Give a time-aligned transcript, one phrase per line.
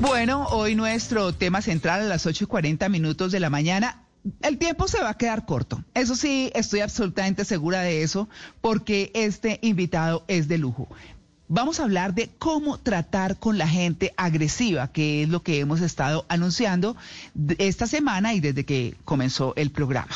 [0.00, 4.02] Bueno, hoy nuestro tema central a las 8 y 40 minutos de la mañana.
[4.42, 5.82] El tiempo se va a quedar corto.
[5.94, 8.28] Eso sí, estoy absolutamente segura de eso,
[8.60, 10.88] porque este invitado es de lujo.
[11.48, 15.80] Vamos a hablar de cómo tratar con la gente agresiva, que es lo que hemos
[15.80, 16.96] estado anunciando
[17.58, 20.10] esta semana y desde que comenzó el programa.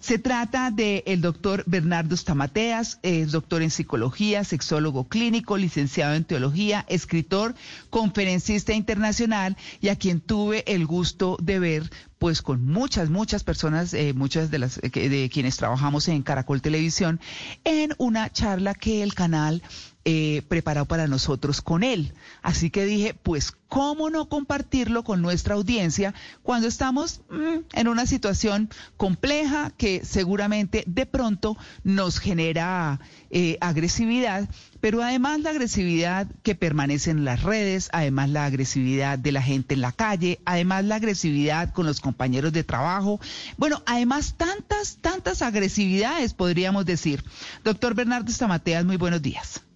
[0.00, 6.84] Se trata del doctor Bernardo Stamateas, es doctor en psicología, sexólogo clínico, licenciado en teología,
[6.88, 7.54] escritor,
[7.88, 13.94] conferencista internacional y a quien tuve el gusto de ver pues con muchas, muchas personas,
[13.94, 17.20] eh, muchas de las eh, de quienes trabajamos en Caracol Televisión,
[17.64, 19.62] en una charla que el canal
[20.10, 22.14] eh, preparado para nosotros con él.
[22.40, 28.06] Así que dije, pues, ¿cómo no compartirlo con nuestra audiencia cuando estamos mm, en una
[28.06, 33.00] situación compleja que seguramente de pronto nos genera
[33.30, 34.48] eh, agresividad?
[34.80, 39.74] Pero además la agresividad que permanece en las redes, además la agresividad de la gente
[39.74, 43.20] en la calle, además la agresividad con los compañeros de trabajo.
[43.58, 47.22] Bueno, además tantas, tantas agresividades podríamos decir.
[47.62, 49.67] Doctor Bernardo Estamateas, muy buenos días.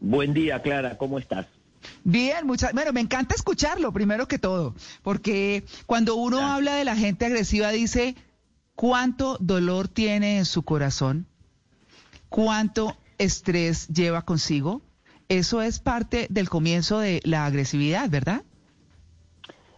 [0.00, 1.46] Buen día, Clara, ¿cómo estás?
[2.04, 2.72] Bien, muchas.
[2.72, 7.70] Bueno, me encanta escucharlo, primero que todo, porque cuando uno habla de la gente agresiva,
[7.70, 8.16] dice
[8.74, 11.26] cuánto dolor tiene en su corazón,
[12.28, 14.82] cuánto estrés lleva consigo.
[15.28, 18.42] Eso es parte del comienzo de la agresividad, ¿verdad?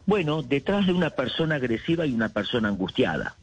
[0.07, 3.37] Bueno, detrás de una persona agresiva hay una persona angustiada.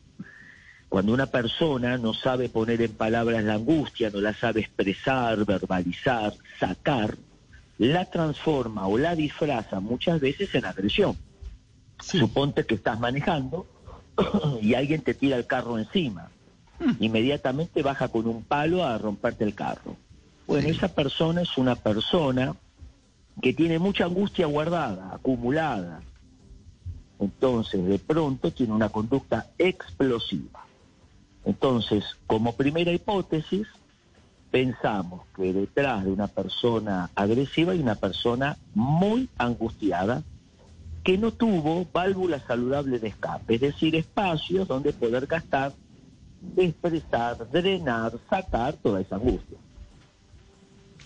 [0.90, 6.34] Cuando una persona no sabe poner en palabras la angustia, no la sabe expresar, verbalizar,
[6.60, 7.18] sacar,
[7.78, 11.18] la transforma o la disfraza muchas veces en agresión.
[12.00, 13.68] Suponte que estás manejando
[14.62, 16.30] y alguien te tira el carro encima.
[16.80, 16.94] Hmm.
[17.00, 19.98] Inmediatamente baja con un palo a romperte el carro.
[20.48, 22.56] Bueno, esa persona es una persona
[23.42, 26.02] que tiene mucha angustia guardada, acumulada.
[27.20, 30.67] Entonces, de pronto tiene una conducta explosiva.
[31.48, 33.68] Entonces, como primera hipótesis,
[34.52, 40.24] pensamos que detrás de una persona agresiva hay una persona muy angustiada
[41.06, 45.72] que no tuvo válvulas saludables de escape, es decir, espacios donde poder gastar,
[46.58, 49.58] expresar, drenar, sacar toda esa angustia.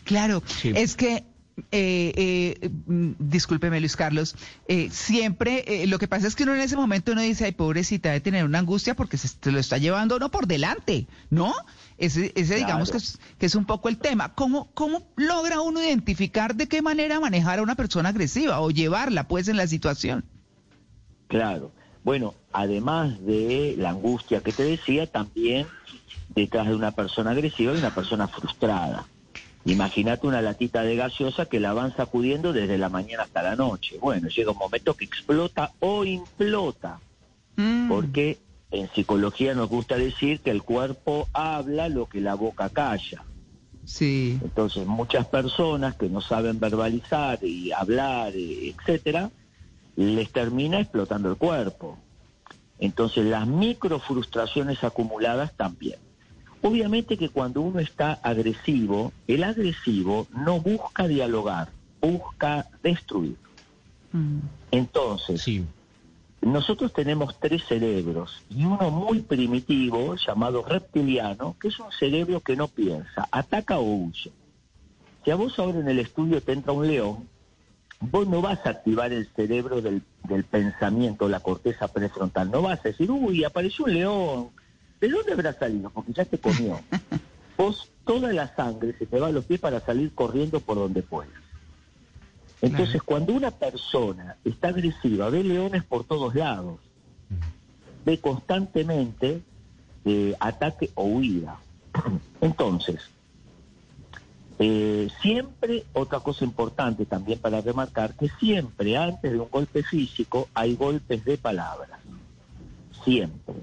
[0.05, 1.23] Claro, es que
[1.71, 4.35] eh, eh, mm, discúlpeme Luis Carlos,
[4.67, 7.51] eh, siempre eh, lo que pasa es que uno en ese momento uno dice, ay
[7.51, 11.53] pobrecita, de tener una angustia porque se, lo está llevando uno por delante, ¿no?
[11.97, 14.33] Ese, ese digamos que es, que es un poco el tema.
[14.33, 19.27] ¿Cómo, ¿Cómo logra uno identificar de qué manera manejar a una persona agresiva o llevarla
[19.27, 20.25] pues en la situación?
[21.27, 21.71] Claro.
[22.03, 25.67] Bueno, además de la angustia que te decía, también
[26.29, 29.05] detrás de una persona agresiva hay una persona frustrada.
[29.65, 33.97] Imagínate una latita de gaseosa que la van sacudiendo desde la mañana hasta la noche.
[33.99, 36.99] Bueno, llega un momento que explota o implota.
[37.57, 37.87] Mm.
[37.87, 38.39] Porque
[38.71, 43.23] en psicología nos gusta decir que el cuerpo habla lo que la boca calla.
[43.85, 44.39] Sí.
[44.41, 49.29] Entonces, muchas personas que no saben verbalizar y hablar, etcétera,
[49.95, 51.97] les termina explotando el cuerpo.
[52.79, 55.99] Entonces, las micro frustraciones acumuladas también.
[56.63, 63.35] Obviamente que cuando uno está agresivo, el agresivo no busca dialogar, busca destruir.
[64.11, 64.39] Mm.
[64.71, 65.43] Entonces,
[66.41, 72.55] nosotros tenemos tres cerebros y uno muy primitivo llamado reptiliano, que es un cerebro que
[72.55, 74.31] no piensa, ataca o huye.
[75.23, 77.27] Si a vos ahora en el estudio te entra un león,
[77.99, 82.79] vos no vas a activar el cerebro del, del pensamiento, la corteza prefrontal, no vas
[82.79, 84.49] a decir, uy, apareció un león,
[85.01, 85.89] ¿De dónde habrá salido?
[85.89, 86.79] Porque ya te comió.
[87.57, 91.01] Vos, toda la sangre se te va a los pies para salir corriendo por donde
[91.01, 91.33] puedas.
[92.61, 96.79] Entonces, cuando una persona está agresiva, ve leones por todos lados,
[98.05, 99.41] ve constantemente
[100.05, 101.57] eh, ataque o huida.
[102.41, 103.01] Entonces,
[104.59, 110.47] eh, siempre, otra cosa importante también para remarcar, que siempre antes de un golpe físico
[110.53, 111.99] hay golpes de palabras.
[113.03, 113.55] Siempre.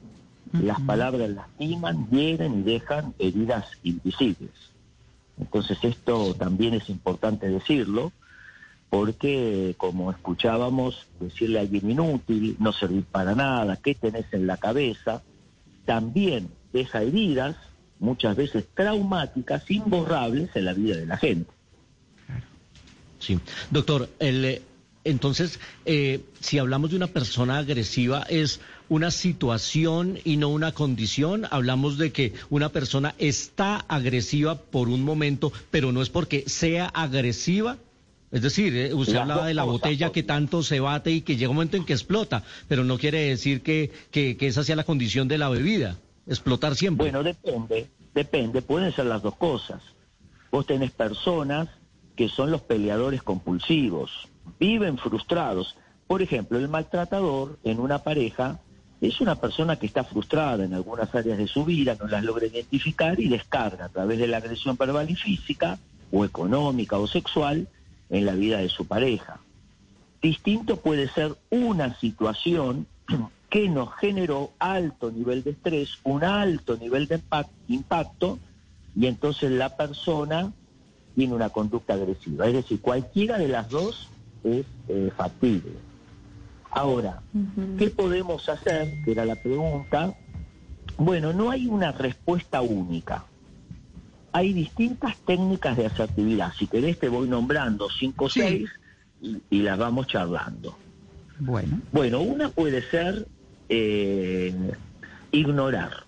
[0.53, 4.50] Las palabras lastiman, hieren y dejan heridas invisibles.
[5.39, 8.12] Entonces esto también es importante decirlo,
[8.91, 14.56] porque como escuchábamos, decirle a alguien inútil, no servir para nada, qué tenés en la
[14.56, 15.23] cabeza,
[15.85, 17.56] también deja heridas,
[17.99, 21.50] muchas veces traumáticas, imborrables en la vida de la gente.
[23.19, 23.39] Sí,
[23.71, 24.62] doctor, el,
[25.05, 31.46] entonces, eh, si hablamos de una persona agresiva, es una situación y no una condición.
[31.50, 36.87] Hablamos de que una persona está agresiva por un momento, pero no es porque sea
[36.87, 37.76] agresiva.
[38.31, 41.50] Es decir, eh, usted hablaba de la botella que tanto se bate y que llega
[41.50, 44.85] un momento en que explota, pero no quiere decir que, que, que esa sea la
[44.85, 45.96] condición de la bebida,
[46.26, 47.11] explotar siempre.
[47.11, 49.82] Bueno, depende, depende, pueden ser las dos cosas.
[50.50, 51.69] Vos tenés personas
[52.17, 55.76] que son los peleadores compulsivos, viven frustrados.
[56.06, 58.61] Por ejemplo, el maltratador en una pareja
[59.00, 62.47] es una persona que está frustrada en algunas áreas de su vida, no las logra
[62.47, 65.79] identificar y descarga a través de la agresión verbal y física,
[66.11, 67.69] o económica o sexual,
[68.11, 69.39] en la vida de su pareja.
[70.21, 72.87] Distinto puede ser una situación
[73.50, 77.21] que nos generó alto nivel de estrés, un alto nivel de
[77.69, 78.39] impacto,
[78.97, 80.53] y entonces la persona
[81.15, 82.47] tiene una conducta agresiva.
[82.47, 84.09] Es decir, cualquiera de las dos
[84.43, 85.88] es eh, factible.
[86.70, 87.23] Ahora,
[87.79, 89.03] ¿qué podemos hacer?
[89.05, 90.15] Que era la pregunta.
[90.97, 93.25] Bueno, no hay una respuesta única.
[94.32, 96.53] Hay distintas técnicas de asertividad.
[96.59, 98.69] Si querés te voy nombrando cinco o seis
[99.20, 100.76] y, las vamos charlando.
[101.38, 101.81] Bueno.
[101.93, 103.26] Bueno, una puede ser
[103.69, 104.73] eh,
[105.32, 106.05] ignorar.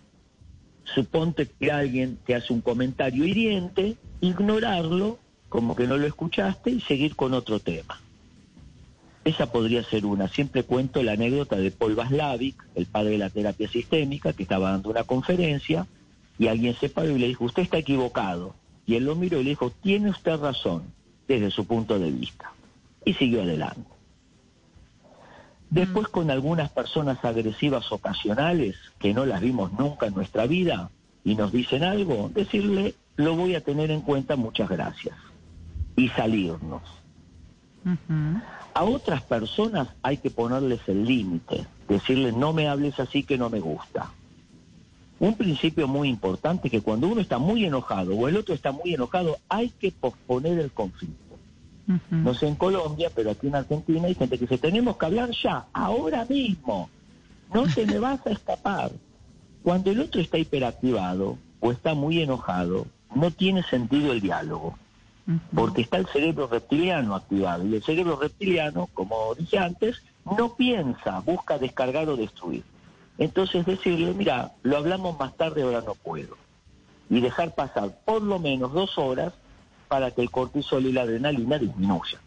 [0.85, 5.19] Suponte que alguien te hace un comentario hiriente, ignorarlo
[5.49, 8.01] como que no lo escuchaste y seguir con otro tema.
[9.25, 10.28] Esa podría ser una.
[10.28, 14.70] Siempre cuento la anécdota de Paul Vaslavic, el padre de la terapia sistémica, que estaba
[14.70, 15.87] dando una conferencia
[16.38, 18.55] y alguien se paró y le dijo, usted está equivocado.
[18.87, 20.84] Y él lo miró y le dijo, tiene usted razón
[21.28, 22.52] desde su punto de vista.
[23.05, 23.90] Y siguió adelante.
[25.69, 26.11] Después mm.
[26.11, 30.90] con algunas personas agresivas ocasionales que no las vimos nunca en nuestra vida
[31.25, 35.17] y nos dicen algo, decirle, lo voy a tener en cuenta, muchas gracias.
[35.94, 36.82] Y salirnos.
[38.75, 43.50] A otras personas hay que ponerles el límite, decirles no me hables así que no
[43.50, 44.11] me gusta.
[45.19, 48.73] Un principio muy importante es que cuando uno está muy enojado o el otro está
[48.73, 51.38] muy enojado, hay que posponer el conflicto.
[52.11, 55.31] No sé en Colombia, pero aquí en Argentina hay gente que dice, tenemos que hablar
[55.31, 56.88] ya, ahora mismo.
[57.53, 58.93] No te me vas a escapar.
[59.65, 64.79] Cuando el otro está hiperactivado o está muy enojado, no tiene sentido el diálogo
[65.55, 67.67] porque está el cerebro reptiliano activado.
[67.67, 72.65] Y el cerebro reptiliano, como dije antes, no piensa, busca descargar o destruir.
[73.19, 76.37] Entonces decirle, mira, lo hablamos más tarde, ahora no puedo.
[77.09, 79.32] Y dejar pasar por lo menos dos horas
[79.88, 82.21] para que el cortisol y la adrenalina disminuyan.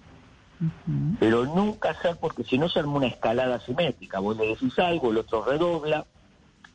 [1.20, 4.20] Pero nunca hacer, porque si no se arma una escalada simétrica.
[4.20, 6.06] Vos le decís algo, el otro redobla,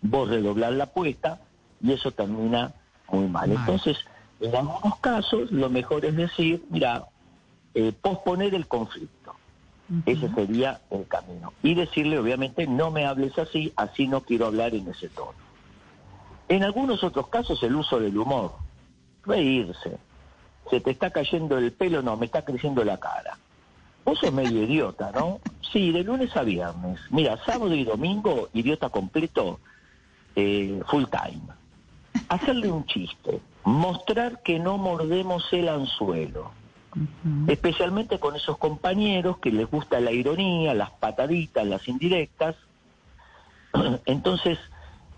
[0.03, 1.41] vos redoblás la apuesta
[1.83, 2.73] y eso termina
[3.11, 3.53] muy mal.
[3.53, 3.99] Entonces,
[4.41, 7.07] en algunos casos, lo mejor es decir, mira,
[7.75, 9.35] eh, posponer el conflicto.
[10.05, 11.55] Ese sería el camino.
[11.63, 15.33] Y decirle, obviamente, no me hables así, así no quiero hablar en ese tono.
[16.49, 18.53] En algunos otros casos, el uso del humor.
[19.25, 19.99] Reírse.
[20.71, 23.39] Se te está cayendo el pelo, no, me está creciendo la cara.
[24.05, 25.41] Vos sos medio idiota, ¿no?
[25.73, 26.99] Sí, de lunes a viernes.
[27.11, 29.61] Mira, sábado y domingo, idiota completo,
[30.35, 31.43] eh, full time.
[32.29, 36.51] Hacerle un chiste mostrar que no mordemos el anzuelo,
[37.47, 42.57] especialmente con esos compañeros que les gusta la ironía, las pataditas, las indirectas.
[44.07, 44.59] Entonces,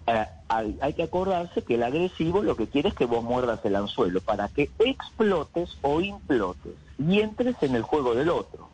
[0.06, 3.76] eh, hay, que acordarse que el agresivo lo que quiere es que vos muerdas el
[3.76, 8.68] anzuelo para que explotes o implotes y entres en el juego del otro.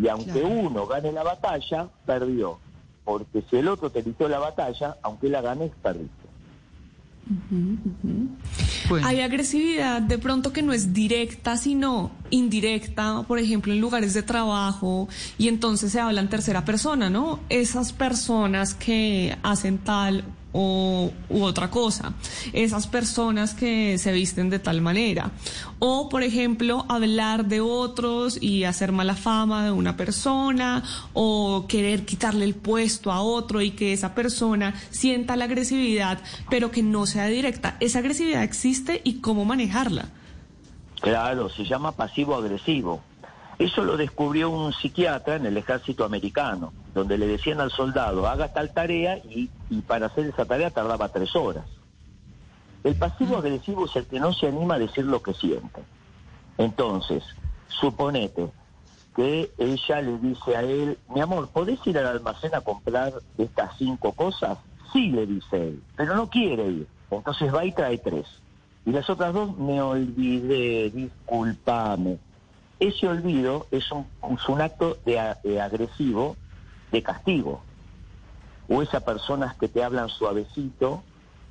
[0.00, 2.58] Y aunque uno gane la batalla, perdió.
[3.04, 6.27] Porque si el otro te quitó la batalla, aunque la ganes, perdiste.
[9.02, 14.22] Hay agresividad de pronto que no es directa, sino indirecta, por ejemplo, en lugares de
[14.22, 17.40] trabajo, y entonces se habla en tercera persona, ¿no?
[17.48, 22.14] Esas personas que hacen tal o, u otra cosa,
[22.52, 25.30] esas personas que se visten de tal manera.
[25.78, 32.04] O, por ejemplo, hablar de otros y hacer mala fama de una persona, o querer
[32.04, 37.06] quitarle el puesto a otro y que esa persona sienta la agresividad, pero que no
[37.06, 37.76] sea directa.
[37.80, 40.10] ¿Esa agresividad existe y cómo manejarla?
[41.00, 43.02] Claro, se llama pasivo-agresivo.
[43.58, 48.48] Eso lo descubrió un psiquiatra en el ejército americano, donde le decían al soldado, haga
[48.48, 49.50] tal tarea y,
[49.86, 51.66] para hacer esa tarea tardaba tres horas.
[52.84, 55.82] El pasivo agresivo es el que no se anima a decir lo que siente.
[56.56, 57.24] Entonces,
[57.66, 58.48] suponete
[59.16, 63.76] que ella le dice a él, mi amor, ¿podés ir al almacén a comprar estas
[63.76, 64.58] cinco cosas?
[64.92, 66.86] Sí, le dice él, pero no quiere ir.
[67.10, 68.26] Entonces va y trae tres.
[68.86, 72.20] Y las otras dos, me olvidé, discúlpame
[72.80, 76.36] ese olvido es un, un acto de, agresivo
[76.92, 77.62] de castigo.
[78.68, 81.02] O esas personas que te hablan suavecito,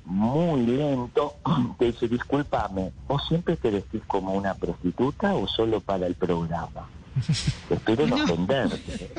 [0.04, 1.34] muy lento,
[1.78, 6.88] te dice, discúlpame, ¿vos siempre te vestís como una prostituta o solo para el programa?
[7.70, 9.10] Espero no ofenderte.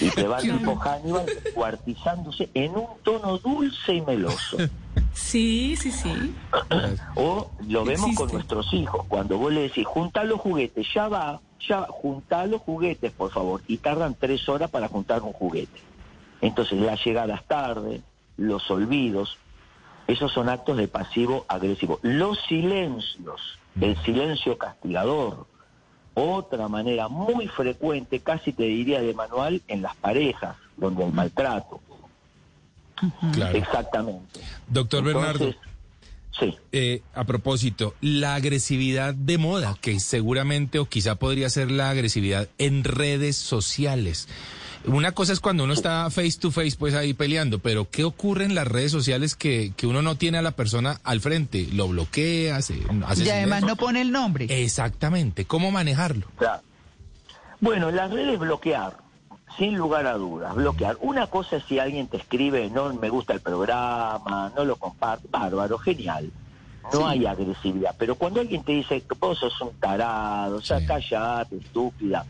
[0.00, 4.56] Y te va tipo Hannibal cuartizándose en un tono dulce y meloso.
[5.12, 6.34] Sí, sí, sí.
[7.14, 11.40] O lo vemos con nuestros hijos, cuando vos le decís, junta los juguetes, ya va,
[11.66, 15.80] ya va, junta los juguetes, por favor, y tardan tres horas para juntar un juguete.
[16.40, 18.02] Entonces las llegadas tarde,
[18.36, 19.38] los olvidos,
[20.06, 21.98] esos son actos de pasivo agresivo.
[22.02, 25.46] Los silencios, el silencio castigador,
[26.14, 31.80] otra manera muy frecuente, casi te diría de manual, en las parejas, donde hay maltrato.
[33.54, 34.40] Exactamente.
[34.68, 35.54] Doctor Bernardo.
[36.38, 36.54] Sí.
[36.72, 42.48] Eh, a propósito, la agresividad de moda, que seguramente o quizá podría ser la agresividad
[42.58, 44.28] en redes sociales.
[44.86, 48.44] Una cosa es cuando uno está face to face, pues ahí peleando, pero ¿qué ocurre
[48.44, 51.66] en las redes sociales que, que uno no tiene a la persona al frente?
[51.72, 54.46] Lo bloquea, hace, hace Y además no pone el nombre.
[54.62, 56.26] Exactamente, ¿cómo manejarlo?
[57.60, 58.96] Bueno, las redes bloquear,
[59.56, 60.96] sin lugar a dudas, bloquear.
[61.00, 65.28] Una cosa es si alguien te escribe, no me gusta el programa, no lo comparte,
[65.30, 66.30] bárbaro, genial.
[66.92, 71.56] No hay agresividad, pero cuando alguien te dice, vos sos un tarado, o sea, callate,
[71.56, 72.24] estúpida,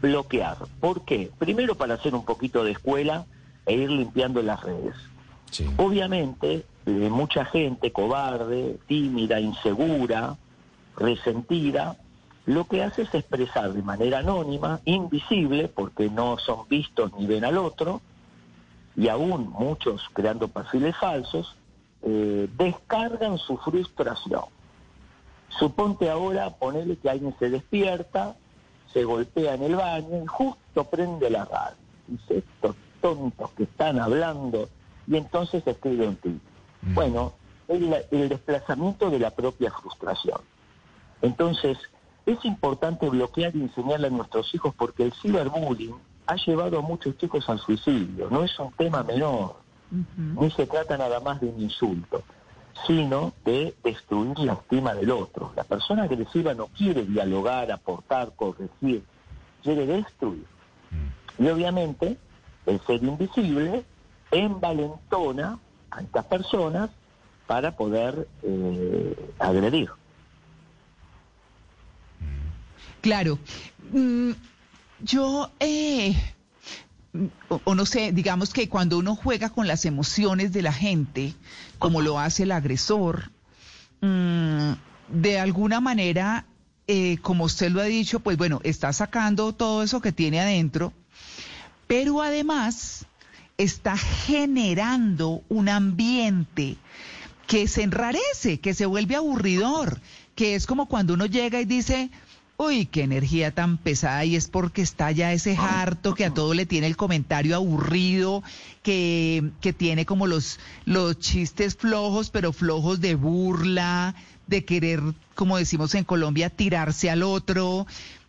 [0.00, 0.56] bloquear.
[0.80, 1.30] ¿Por qué?
[1.38, 3.26] Primero para hacer un poquito de escuela
[3.66, 4.94] e ir limpiando las redes.
[5.76, 10.36] Obviamente, eh, mucha gente cobarde, tímida, insegura,
[10.96, 11.96] resentida,
[12.50, 17.44] lo que hace es expresar de manera anónima, invisible, porque no son vistos ni ven
[17.44, 18.00] al otro,
[18.96, 21.56] y aún muchos creando perfiles falsos,
[22.02, 24.44] eh, descargan su frustración.
[25.48, 28.36] Suponte ahora, ponerle que alguien se despierta,
[28.92, 31.76] se golpea en el baño y justo prende la radio.
[32.08, 34.68] Dice, estos tontos que están hablando,
[35.06, 36.40] y entonces escribe un tweet.
[36.82, 36.94] Mm.
[36.94, 37.32] Bueno,
[37.68, 40.40] el, el desplazamiento de la propia frustración.
[41.22, 41.78] Entonces,
[42.32, 45.94] es importante bloquear y enseñarle a nuestros hijos porque el ciberbullying
[46.26, 48.28] ha llevado a muchos chicos al suicidio.
[48.30, 49.56] No es un tema menor.
[50.16, 52.22] No se trata nada más de un insulto,
[52.86, 55.52] sino de destruir la estima del otro.
[55.56, 59.02] La persona agresiva no quiere dialogar, aportar, corregir,
[59.62, 60.46] quiere destruir.
[61.38, 62.16] Y obviamente
[62.66, 63.84] el ser invisible
[64.30, 65.58] envalentona
[65.90, 66.90] a estas personas
[67.46, 69.90] para poder eh, agredir.
[73.00, 73.38] Claro.
[73.92, 74.32] Mm,
[75.02, 76.14] yo, eh,
[77.64, 81.34] o, no sé, digamos que cuando uno juega con las emociones de la gente,
[81.78, 83.30] como lo hace el agresor,
[84.00, 84.72] mm,
[85.08, 86.46] de alguna manera,
[86.86, 90.92] eh, como usted lo ha dicho, pues bueno, está sacando todo eso que tiene adentro,
[91.86, 93.06] pero además
[93.58, 96.76] está generando un ambiente
[97.46, 100.00] que se enrarece, que se vuelve aburridor,
[100.36, 102.10] que es como cuando uno llega y dice,
[102.60, 106.52] uy, qué energía tan pesada y es porque está ya ese harto que a todo
[106.52, 108.42] le tiene el comentario aburrido,
[108.82, 114.14] que, que tiene como los, los chistes flojos, pero flojos de burla,
[114.46, 115.00] de querer,
[115.34, 117.86] como decimos en Colombia, tirarse al otro.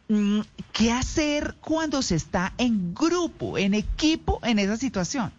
[0.07, 0.39] Mm,
[0.71, 5.33] ¿Qué hacer cuando se está en grupo, en equipo, en esa situación?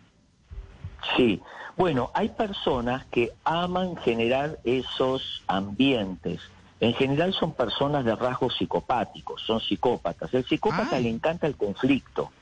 [1.16, 1.40] Sí,
[1.78, 6.42] bueno, hay personas que aman generar esos ambientes
[6.82, 10.34] en general son personas de rasgos psicopáticos, son psicópatas.
[10.34, 12.32] El psicópata le encanta el conflicto.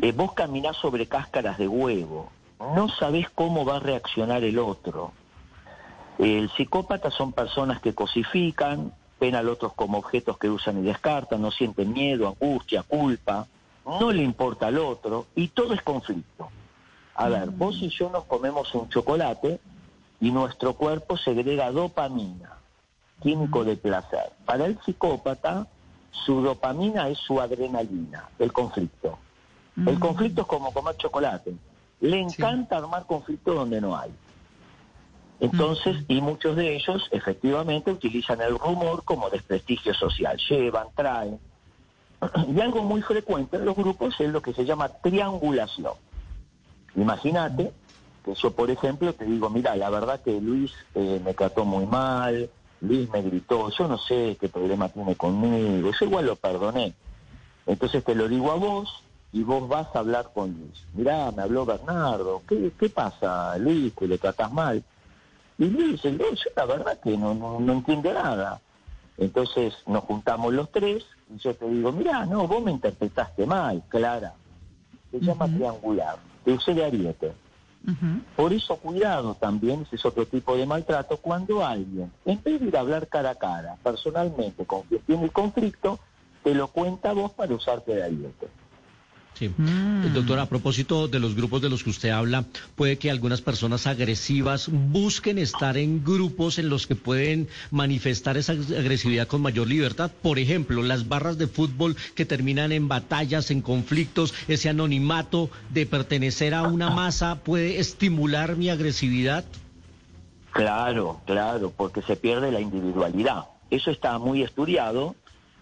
[0.00, 5.12] Eh, vos caminás sobre cáscaras de huevo, no sabés cómo va a reaccionar el otro.
[6.16, 11.42] El psicópata son personas que cosifican, ven al otro como objetos que usan y descartan,
[11.42, 13.46] no sienten miedo, angustia, culpa,
[13.84, 16.48] no le importa al otro y todo es conflicto.
[17.14, 19.60] A ver, vos y yo nos comemos un chocolate
[20.18, 22.60] y nuestro cuerpo segrega dopamina
[23.20, 24.32] químico de placer.
[24.44, 25.66] Para el psicópata,
[26.10, 29.18] su dopamina es su adrenalina, el conflicto.
[29.76, 30.00] El mm.
[30.00, 31.54] conflicto es como comer chocolate.
[32.00, 34.10] Le encanta armar conflicto donde no hay.
[35.38, 36.12] Entonces, mm.
[36.12, 41.38] y muchos de ellos efectivamente utilizan el rumor como desprestigio social, llevan, traen.
[42.54, 45.94] Y algo muy frecuente en los grupos es lo que se llama triangulación.
[46.96, 47.72] Imagínate
[48.24, 51.86] que yo, por ejemplo, te digo, mira, la verdad que Luis eh, me trató muy
[51.86, 56.94] mal, Luis me gritó, yo no sé qué problema tiene conmigo, yo igual lo perdoné.
[57.66, 60.84] Entonces te lo digo a vos y vos vas a hablar con Luis.
[60.94, 64.82] Mirá, me habló Bernardo, ¿qué, qué pasa, Luis, que le tratas mal?
[65.58, 68.60] Y Luis dice, yo la verdad que no, no, no entiendo nada.
[69.18, 73.82] Entonces nos juntamos los tres y yo te digo, mirá, no, vos me interpretaste mal,
[73.88, 74.32] Clara.
[75.10, 77.32] Se llama triangular, te usé de ariete.
[78.36, 82.66] Por eso cuidado también, ese es otro tipo de maltrato, cuando alguien, en vez de
[82.66, 85.98] ir a hablar cara a cara, personalmente, con quien tiene el conflicto,
[86.44, 88.46] te lo cuenta vos para usarte de aliento.
[89.40, 89.48] Sí.
[89.56, 90.12] Mm.
[90.12, 92.44] Doctor, a propósito de los grupos de los que usted habla,
[92.76, 98.52] puede que algunas personas agresivas busquen estar en grupos en los que pueden manifestar esa
[98.52, 100.10] agresividad con mayor libertad.
[100.20, 105.86] Por ejemplo, las barras de fútbol que terminan en batallas, en conflictos, ese anonimato de
[105.86, 109.46] pertenecer a una masa puede estimular mi agresividad.
[110.52, 113.46] Claro, claro, porque se pierde la individualidad.
[113.70, 115.14] Eso está muy estudiado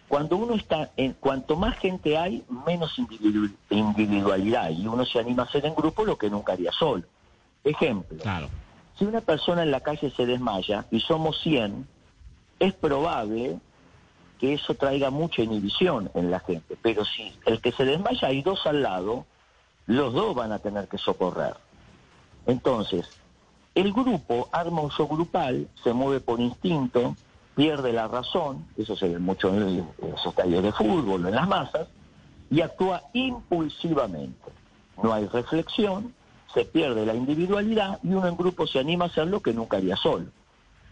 [0.09, 2.99] cuando uno está, en, cuanto más gente hay, menos
[3.69, 7.05] individualidad y uno se anima a hacer en grupo lo que nunca haría solo.
[7.63, 8.19] Ejemplo,
[8.99, 11.87] si una persona en la calle se desmaya y somos 100,
[12.59, 13.59] es probable
[14.41, 18.41] que eso traiga mucha inhibición en la gente, pero si el que se desmaya hay
[18.43, 19.27] dos al lado,
[19.87, 21.55] los dos van a tener que socorrer.
[22.47, 23.07] Entonces,
[23.75, 27.15] el grupo arma un show grupal, se mueve por instinto,
[27.59, 31.89] pierde la razón, eso se ve mucho en los estadios de fútbol, en las masas,
[32.53, 34.53] y actúa impulsivamente.
[35.03, 36.15] No hay reflexión,
[36.55, 39.79] se pierde la individualidad y uno en grupo se anima a hacer lo que nunca
[39.79, 40.27] haría solo.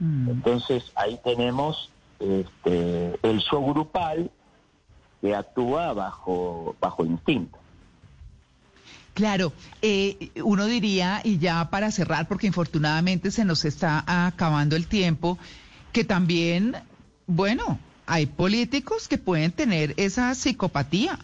[0.00, 0.28] Mm.
[0.28, 4.28] Entonces ahí tenemos este, el show grupal
[5.20, 7.58] que actúa bajo, bajo instinto.
[9.14, 14.88] Claro, eh, uno diría, y ya para cerrar, porque infortunadamente se nos está acabando el
[14.88, 15.38] tiempo,
[15.96, 16.76] que también,
[17.26, 21.18] bueno, hay políticos que pueden tener esa psicopatía.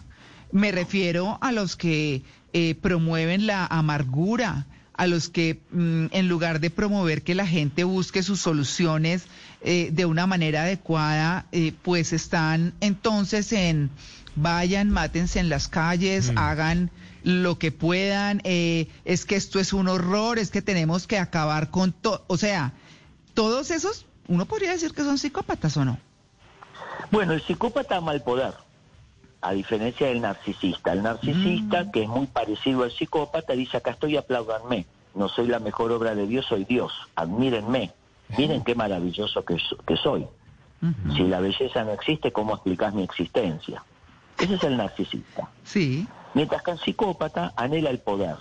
[0.50, 2.23] Me refiero a los que
[2.55, 4.64] eh, promueven la amargura,
[4.95, 9.25] a los que mm, en lugar de promover que la gente busque sus soluciones
[9.61, 13.91] eh, de una manera adecuada, eh, pues están entonces en
[14.37, 16.38] vayan, mátense en las calles, mm.
[16.38, 16.91] hagan
[17.25, 21.93] lo que puedan, es que esto es un horror, es que tenemos que acabar con
[21.93, 22.73] todo, o sea,
[23.35, 25.99] todos esos uno podría decir que son psicópatas o no.
[27.11, 28.55] Bueno, el psicópata ama el poder,
[29.41, 30.93] a diferencia del narcisista.
[30.93, 31.91] El narcisista, mm.
[31.91, 34.87] que es muy parecido al psicópata, dice, acá estoy, apláudanme.
[35.15, 36.93] No soy la mejor obra de Dios, soy Dios.
[37.17, 37.93] Admírenme.
[38.39, 39.58] Miren qué maravilloso que,
[39.97, 40.26] soy.
[41.15, 43.85] Si la belleza no existe, ¿cómo explicás mi existencia?
[44.39, 45.49] Ese es el narcisista.
[45.65, 46.06] Sí.
[46.35, 48.37] Mientras que el psicópata anhela el poder.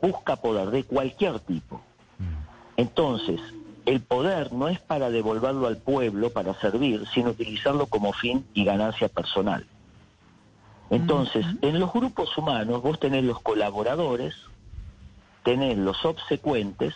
[0.00, 1.80] Busca poder de cualquier tipo.
[2.18, 2.80] Mm.
[2.80, 3.40] Entonces,
[3.86, 8.64] el poder no es para devolverlo al pueblo, para servir, sino utilizarlo como fin y
[8.64, 9.64] ganancia personal.
[10.90, 14.34] Entonces, en los grupos humanos vos tenés los colaboradores,
[15.44, 16.94] tenés los obsecuentes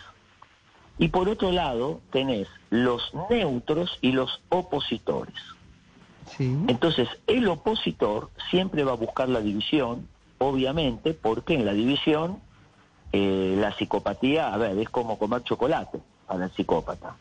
[0.97, 5.35] y por otro lado tenés los neutros y los opositores.
[6.39, 10.07] Entonces, el opositor siempre va a buscar la división,
[10.39, 12.39] obviamente, porque en la división
[13.11, 15.99] eh, la psicopatía, a ver, es como comer chocolate
[16.39, 17.15] el psicópata.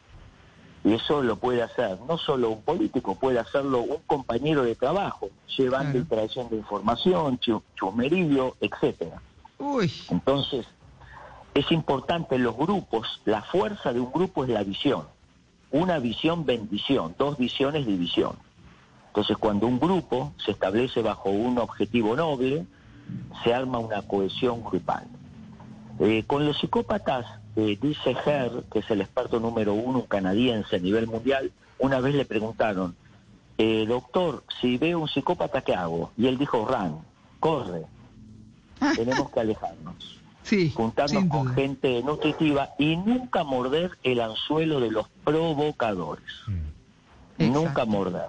[0.82, 5.28] Y eso lo puede hacer no solo un político, puede hacerlo un compañero de trabajo,
[5.56, 7.38] llevando y trayendo de información,
[7.74, 9.20] chumerillo, etcétera.
[10.10, 10.66] Entonces,
[11.54, 15.04] es importante los grupos, la fuerza de un grupo es la visión.
[15.70, 18.36] Una visión, bendición, dos visiones, división.
[19.08, 22.64] Entonces, cuando un grupo se establece bajo un objetivo noble,
[23.44, 25.06] se arma una cohesión grupal.
[26.00, 30.78] Eh, con los psicópatas eh, dice Herr, que es el experto número uno canadiense a
[30.78, 32.96] nivel mundial, una vez le preguntaron,
[33.58, 36.10] eh, doctor, si veo un psicópata, ¿qué hago?
[36.16, 37.00] Y él dijo, run,
[37.38, 37.82] corre,
[38.96, 40.20] tenemos que alejarnos.
[40.42, 46.24] Sí, juntarnos con gente nutritiva y nunca morder el anzuelo de los provocadores.
[46.46, 47.52] Mm.
[47.52, 48.28] Nunca morder.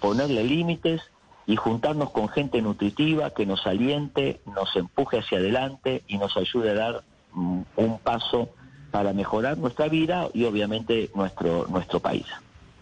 [0.00, 1.00] Ponerle límites
[1.46, 6.70] y juntarnos con gente nutritiva que nos aliente, nos empuje hacia adelante y nos ayude
[6.70, 7.04] a dar
[7.34, 8.50] un paso
[8.90, 12.24] para mejorar nuestra vida y obviamente nuestro, nuestro país.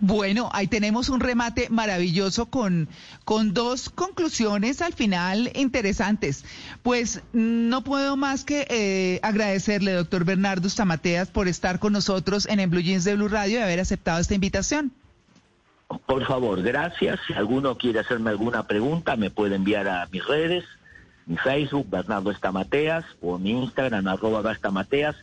[0.00, 2.88] Bueno, ahí tenemos un remate maravilloso con,
[3.24, 6.44] con dos conclusiones al final interesantes.
[6.82, 12.60] Pues no puedo más que eh, agradecerle, doctor Bernardo Stamateas, por estar con nosotros en
[12.60, 14.92] el Blue Jeans de Blue Radio y haber aceptado esta invitación.
[16.06, 17.20] Por favor, gracias.
[17.26, 20.64] Si alguno quiere hacerme alguna pregunta, me puede enviar a mis redes
[21.26, 25.16] mi Facebook, Bernardo Estamateas, o mi Instagram, arroba Estamateas.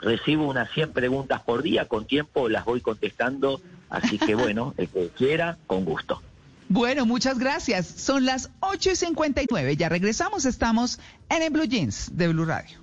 [0.00, 3.60] Recibo unas 100 preguntas por día, con tiempo las voy contestando,
[3.90, 6.22] así que bueno, el que quiera, con gusto.
[6.68, 7.86] Bueno, muchas gracias.
[7.86, 9.76] Son las 8 y 59.
[9.76, 10.44] Ya regresamos.
[10.44, 12.78] Estamos en el Blue Jeans de Blue Radio.